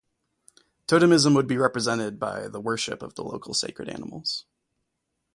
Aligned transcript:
Totemism 0.87 1.35
would 1.35 1.45
be 1.45 1.59
represented 1.59 2.17
by 2.17 2.47
the 2.47 2.59
worship 2.59 3.03
of 3.03 3.13
the 3.13 3.23
local 3.23 3.53
sacred 3.53 3.87
animals. 3.87 4.47